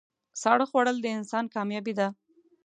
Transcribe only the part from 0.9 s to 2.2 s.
د انسان کامیابي ده.